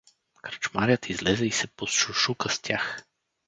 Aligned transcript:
Кръчмарят 0.41 1.09
излезе 1.09 1.45
и 1.45 1.51
се 1.51 1.67
посшушука 1.67 2.49
с 2.49 2.59
тях. 2.59 3.03